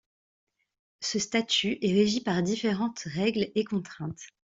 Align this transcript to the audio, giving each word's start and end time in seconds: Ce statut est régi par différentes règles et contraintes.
Ce 1.01 1.19
statut 1.19 1.77
est 1.85 1.93
régi 1.93 2.21
par 2.21 2.41
différentes 2.41 3.01
règles 3.05 3.51
et 3.53 3.63
contraintes. 3.63 4.29